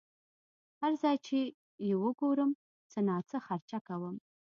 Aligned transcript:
هر 0.81 0.91
ځای 1.01 1.15
چې 1.27 1.37
یې 1.87 1.93
وګورم 2.03 2.51
څه 2.91 2.99
ناڅه 3.07 3.37
خرچه 3.47 3.79
کوم. 3.87 4.15